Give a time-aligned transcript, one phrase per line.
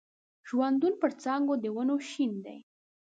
[0.49, 2.59] ژوندون پر څانګو د ونو شین دی